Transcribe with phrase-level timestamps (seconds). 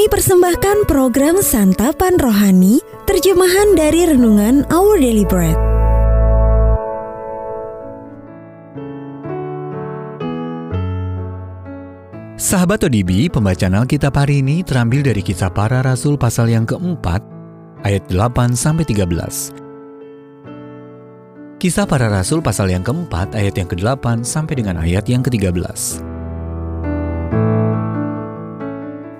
[0.00, 5.52] Kami persembahkan program Santapan Rohani, terjemahan dari Renungan Our Daily Bread.
[12.40, 17.20] Sahabat ODB, pembacaan Alkitab hari ini terambil dari kisah para rasul pasal yang keempat,
[17.84, 19.52] ayat 8 sampai 13.
[21.60, 26.19] Kisah para rasul pasal yang keempat, ayat yang ke-8 sampai dengan ayat yang ke-13.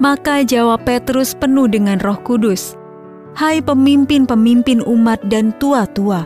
[0.01, 2.73] Maka jawab Petrus penuh dengan roh kudus,
[3.37, 6.25] Hai pemimpin-pemimpin umat dan tua-tua,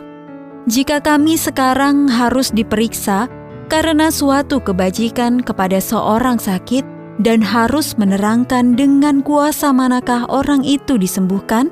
[0.65, 3.29] jika kami sekarang harus diperiksa
[3.69, 6.81] karena suatu kebajikan kepada seorang sakit
[7.21, 11.69] dan harus menerangkan dengan kuasa manakah orang itu disembuhkan,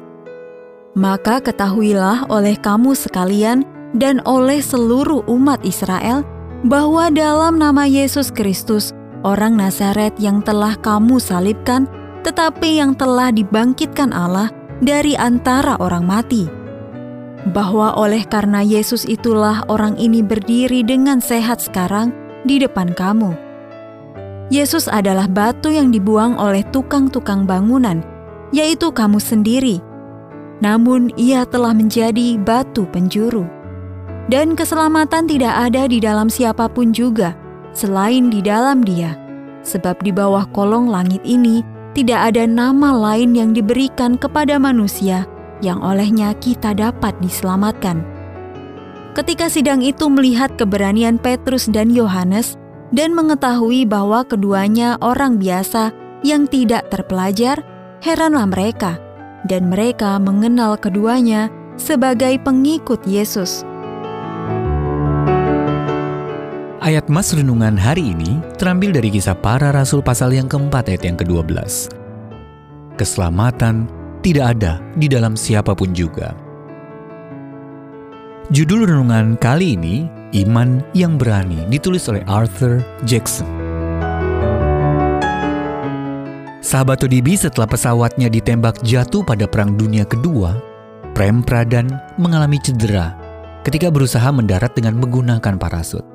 [0.94, 3.66] maka ketahuilah oleh kamu sekalian
[3.98, 6.22] dan oleh seluruh umat Israel
[6.68, 8.94] bahwa dalam nama Yesus Kristus,
[9.24, 11.88] orang Nazaret yang telah kamu salibkan,
[12.24, 14.52] tetapi yang telah dibangkitkan Allah
[14.84, 16.48] dari antara orang mati.
[17.52, 22.16] Bahwa oleh karena Yesus itulah orang ini berdiri dengan sehat sekarang
[22.48, 23.36] di depan kamu.
[24.48, 28.00] Yesus adalah batu yang dibuang oleh tukang-tukang bangunan,
[28.56, 29.84] yaitu kamu sendiri.
[30.64, 33.64] Namun ia telah menjadi batu penjuru
[34.32, 37.36] dan keselamatan tidak ada di dalam siapa pun juga
[37.74, 39.18] selain di dalam Dia,
[39.66, 41.62] sebab di bawah kolong langit ini
[41.94, 45.30] tidak ada nama lain yang diberikan kepada manusia
[45.62, 48.02] yang olehnya kita dapat diselamatkan.
[49.14, 52.58] Ketika sidang itu melihat keberanian Petrus dan Yohanes
[52.90, 55.94] dan mengetahui bahwa keduanya orang biasa
[56.26, 57.62] yang tidak terpelajar,
[58.02, 58.98] heranlah mereka,
[59.46, 63.62] dan mereka mengenal keduanya sebagai pengikut Yesus.
[66.84, 71.16] Ayat Mas Renungan hari ini terambil dari kisah para rasul pasal yang keempat ayat yang
[71.16, 71.56] ke-12.
[73.00, 73.88] Keselamatan
[74.20, 76.36] tidak ada di dalam siapa pun juga.
[78.52, 83.48] Judul renungan kali ini, Iman yang Berani, ditulis oleh Arthur Jackson.
[86.60, 90.60] Sahabat ODB setelah pesawatnya ditembak jatuh pada Perang Dunia Kedua,
[91.16, 91.88] Prem Pradan
[92.20, 93.16] mengalami cedera
[93.64, 96.13] ketika berusaha mendarat dengan menggunakan parasut.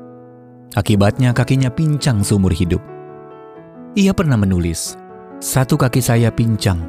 [0.76, 2.84] Akibatnya kakinya pincang seumur hidup.
[3.96, 5.00] Ia pernah menulis,
[5.38, 6.82] Satu kaki saya pincang.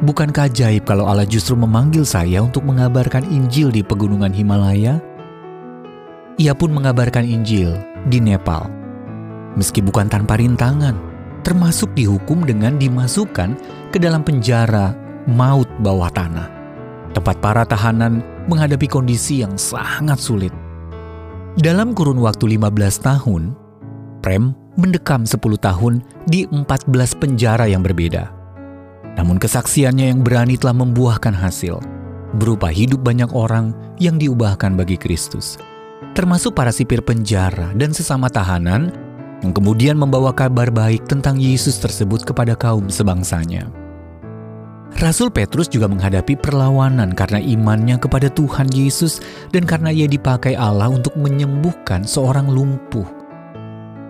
[0.00, 5.02] Bukankah ajaib kalau Allah justru memanggil saya untuk mengabarkan Injil di pegunungan Himalaya?
[6.38, 7.74] Ia pun mengabarkan Injil
[8.08, 8.70] di Nepal.
[9.58, 10.94] Meski bukan tanpa rintangan,
[11.42, 13.58] termasuk dihukum dengan dimasukkan
[13.90, 14.94] ke dalam penjara
[15.26, 16.48] maut bawah tanah.
[17.10, 20.54] Tempat para tahanan menghadapi kondisi yang sangat sulit.
[21.58, 23.58] Dalam kurun waktu 15 tahun,
[24.22, 25.98] Prem mendekam 10 tahun
[26.30, 28.30] di 14 penjara yang berbeda.
[29.18, 31.82] Namun kesaksiannya yang berani telah membuahkan hasil,
[32.38, 35.58] berupa hidup banyak orang yang diubahkan bagi Kristus,
[36.14, 38.94] termasuk para sipir penjara dan sesama tahanan
[39.42, 43.66] yang kemudian membawa kabar baik tentang Yesus tersebut kepada kaum sebangsanya.
[44.98, 49.22] Rasul Petrus juga menghadapi perlawanan karena imannya kepada Tuhan Yesus
[49.54, 53.06] dan karena ia dipakai Allah untuk menyembuhkan seorang lumpuh.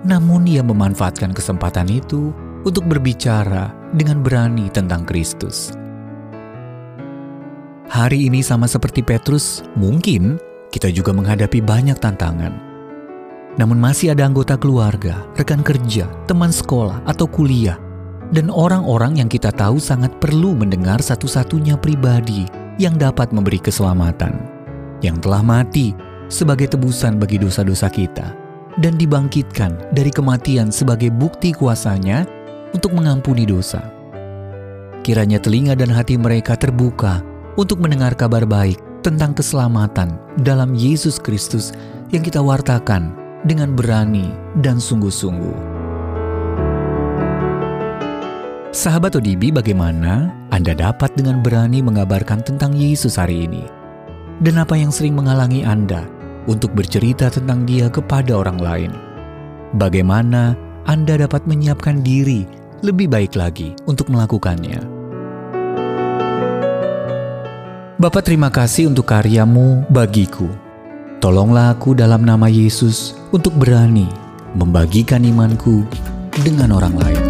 [0.09, 2.33] Namun ia memanfaatkan kesempatan itu
[2.65, 5.77] untuk berbicara dengan berani tentang Kristus.
[7.91, 10.41] Hari ini sama seperti Petrus, mungkin
[10.73, 12.55] kita juga menghadapi banyak tantangan.
[13.59, 17.77] Namun masih ada anggota keluarga, rekan kerja, teman sekolah, atau kuliah–
[18.31, 22.47] dan orang-orang yang kita tahu sangat perlu mendengar satu-satunya pribadi
[22.79, 24.47] yang dapat memberi keselamatan,
[25.03, 25.93] yang telah mati
[26.31, 28.33] sebagai tebusan bagi dosa-dosa kita,
[28.79, 32.25] dan dibangkitkan dari kematian sebagai bukti kuasanya
[32.71, 33.83] untuk mengampuni dosa.
[35.03, 37.25] Kiranya telinga dan hati mereka terbuka
[37.59, 41.75] untuk mendengar kabar baik tentang keselamatan dalam Yesus Kristus
[42.15, 43.17] yang kita wartakan
[43.49, 44.29] dengan berani
[44.61, 45.70] dan sungguh-sungguh.
[48.71, 53.67] Sahabat ODB, bagaimana Anda dapat dengan berani mengabarkan tentang Yesus hari ini?
[54.39, 56.07] Dan apa yang sering menghalangi Anda
[56.47, 58.95] untuk bercerita tentang Dia kepada orang lain?
[59.75, 60.55] Bagaimana
[60.87, 62.47] Anda dapat menyiapkan diri
[62.87, 64.79] lebih baik lagi untuk melakukannya?
[67.99, 70.47] Bapak terima kasih untuk karyamu bagiku.
[71.19, 74.07] Tolonglah aku dalam nama Yesus untuk berani
[74.55, 75.83] membagikan imanku
[76.47, 77.30] dengan orang lain.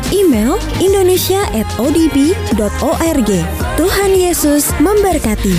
[0.11, 3.29] Email indonesia@odb.org.
[3.79, 5.55] Tuhan Yesus memberkati.